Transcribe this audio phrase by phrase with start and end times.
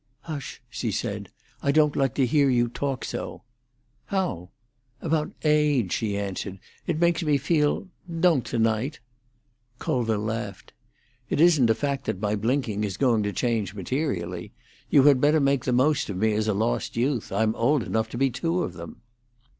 [0.21, 1.29] '""Hush," she said;
[1.61, 3.43] "I don't like to hear you talk so."
[4.05, 4.49] "How?"
[4.99, 6.57] "About—age!" she answered.
[6.87, 7.87] "It makes me feel——
[8.19, 8.99] Don't to night!"
[9.77, 10.73] Colville laughed.
[11.29, 14.53] "It isn't a fact that my blinking is going to change materially.
[14.89, 17.31] You had better make the most of me as a lost youth.
[17.31, 19.01] I'm old enough to be two of them."